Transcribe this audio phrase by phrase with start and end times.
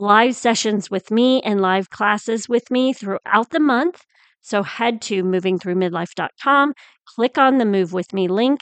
[0.00, 4.02] live sessions with me and live classes with me throughout the month.
[4.40, 6.72] So head to movingthroughmidlife.com,
[7.04, 8.60] click on the Move With Me link,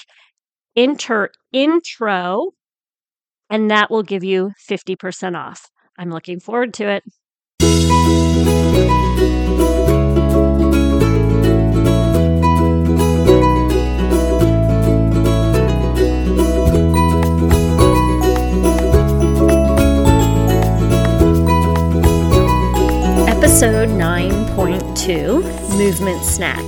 [0.76, 2.50] enter intro,
[3.48, 5.70] and that will give you 50% off.
[5.96, 7.00] I'm looking forward to
[7.60, 8.17] it.
[23.60, 25.42] Episode 9.2
[25.76, 26.62] Movement Snack.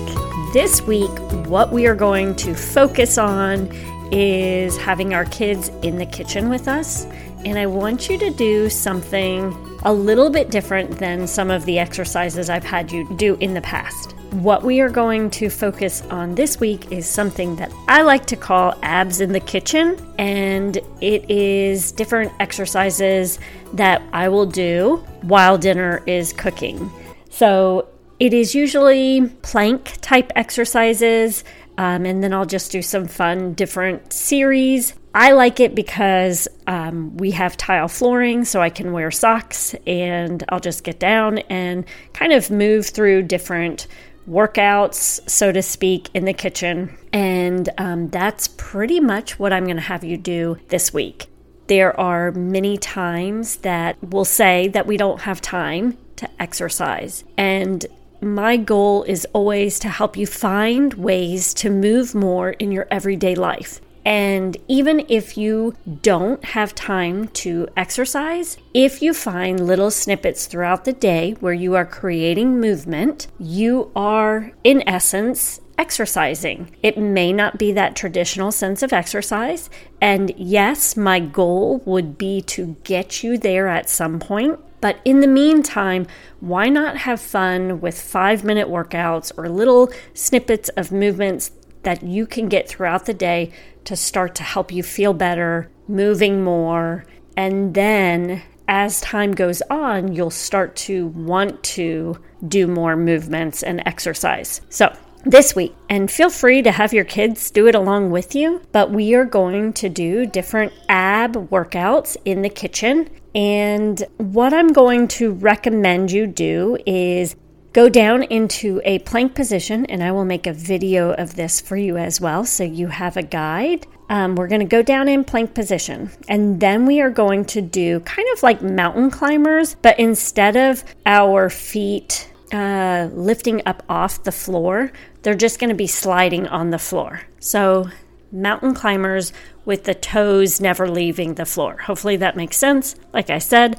[0.53, 1.09] This week,
[1.47, 3.71] what we are going to focus on
[4.11, 7.05] is having our kids in the kitchen with us.
[7.45, 11.79] And I want you to do something a little bit different than some of the
[11.79, 14.17] exercises I've had you do in the past.
[14.33, 18.37] What we are going to focus on this week is something that I like to
[18.37, 23.39] call abs in the kitchen, and it is different exercises
[23.75, 26.91] that I will do while dinner is cooking.
[27.31, 31.43] So it is usually plank type exercises,
[31.79, 34.95] um, and then I'll just do some fun different series.
[35.15, 40.45] I like it because um, we have tile flooring, so I can wear socks and
[40.51, 43.87] I'll just get down and kind of move through different
[44.29, 46.97] workouts, so to speak, in the kitchen.
[47.13, 51.27] And um, that's pretty much what I'm going to have you do this week.
[51.71, 57.23] There are many times that we'll say that we don't have time to exercise.
[57.37, 57.87] And
[58.21, 63.37] my goal is always to help you find ways to move more in your everyday
[63.37, 63.81] life.
[64.05, 70.85] And even if you don't have time to exercise, if you find little snippets throughout
[70.85, 76.71] the day where you are creating movement, you are, in essence, exercising.
[76.83, 79.71] It may not be that traditional sense of exercise.
[79.99, 84.61] And yes, my goal would be to get you there at some point.
[84.83, 86.07] But in the meantime,
[86.41, 91.51] why not have fun with five minute workouts or little snippets of movements
[91.83, 93.51] that you can get throughout the day
[93.85, 97.07] to start to help you feel better, moving more,
[97.39, 102.17] and then as time goes on, you'll start to want to
[102.47, 104.61] do more movements and exercise.
[104.69, 104.95] So,
[105.25, 105.75] this week.
[105.89, 108.63] And feel free to have your kids do it along with you.
[108.73, 113.09] But we are going to do different ab workouts in the kitchen.
[113.35, 117.37] And what I'm going to recommend you do is
[117.73, 121.77] go down into a plank position, and I will make a video of this for
[121.77, 122.45] you as well.
[122.45, 123.87] So you have a guide.
[124.09, 127.63] Um, we're going to go down in plank position, and then we are going to
[127.63, 134.25] do kind of like mountain climbers, but instead of our feet uh, lifting up off
[134.25, 134.91] the floor,
[135.23, 137.23] they're just going to be sliding on the floor.
[137.39, 137.89] So,
[138.33, 139.33] mountain climbers
[139.65, 141.77] with the toes never leaving the floor.
[141.79, 142.97] Hopefully, that makes sense.
[143.13, 143.79] Like I said,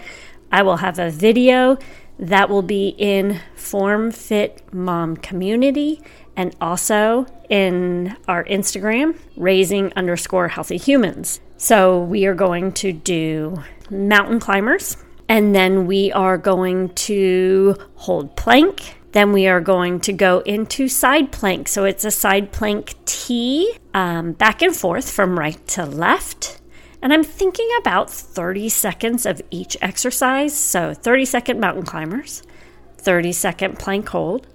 [0.51, 1.77] I will have a video
[2.19, 6.01] that will be in Form Fit Mom Community
[6.35, 11.39] and also in our Instagram, raising underscore healthy humans.
[11.57, 14.97] So, we are going to do mountain climbers
[15.31, 18.97] and then we are going to hold plank.
[19.11, 21.67] Then we are going to go into side plank.
[21.67, 26.61] So it's a side plank T, um, back and forth from right to left.
[27.01, 30.55] And I'm thinking about 30 seconds of each exercise.
[30.55, 32.43] So 30 second mountain climbers,
[32.97, 34.47] 30 second plank hold,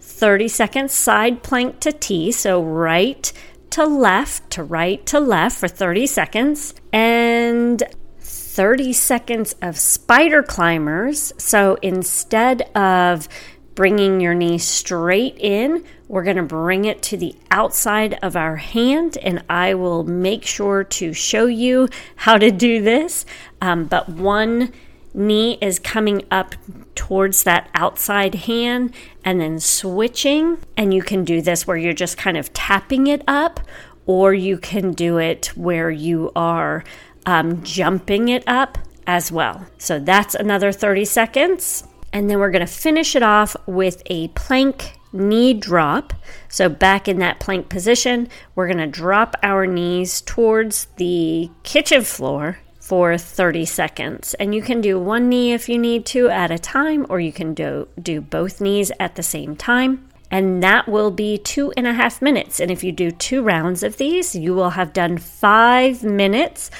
[0.00, 2.32] 30 second side plank to T.
[2.32, 3.32] So right
[3.70, 6.74] to left to right to left for 30 seconds.
[6.92, 7.82] And
[8.20, 11.32] 30 seconds of spider climbers.
[11.38, 13.28] So instead of
[13.74, 18.56] bringing your knee straight in, we're going to bring it to the outside of our
[18.56, 23.24] hand, and I will make sure to show you how to do this.
[23.60, 24.72] Um, but one
[25.14, 26.54] knee is coming up
[26.94, 30.58] towards that outside hand and then switching.
[30.76, 33.60] And you can do this where you're just kind of tapping it up,
[34.06, 36.84] or you can do it where you are
[37.26, 39.66] um, jumping it up as well.
[39.78, 41.84] So that's another 30 seconds.
[42.12, 46.12] And then we're going to finish it off with a plank knee drop.
[46.48, 52.02] So, back in that plank position, we're going to drop our knees towards the kitchen
[52.02, 54.34] floor for 30 seconds.
[54.34, 57.32] And you can do one knee if you need to at a time, or you
[57.32, 60.08] can do, do both knees at the same time.
[60.30, 62.58] And that will be two and a half minutes.
[62.58, 66.70] And if you do two rounds of these, you will have done five minutes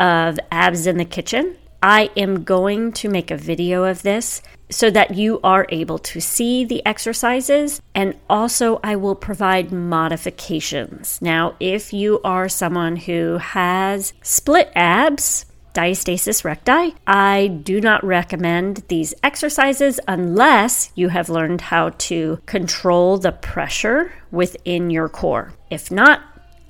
[0.00, 1.56] of abs in the kitchen.
[1.82, 4.40] I am going to make a video of this
[4.72, 11.20] so that you are able to see the exercises and also I will provide modifications.
[11.22, 18.82] Now, if you are someone who has split abs, diastasis recti, I do not recommend
[18.88, 25.52] these exercises unless you have learned how to control the pressure within your core.
[25.70, 26.22] If not,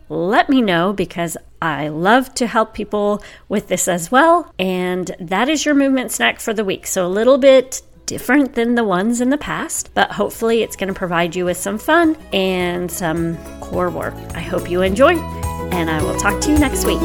[0.08, 4.52] let me know because I love to help people with this as well.
[4.58, 6.86] And that is your movement snack for the week.
[6.86, 10.88] So a little bit different than the ones in the past, but hopefully it's going
[10.88, 14.14] to provide you with some fun and some core work.
[14.34, 15.16] I hope you enjoy,
[15.72, 17.00] and I will talk to you next week.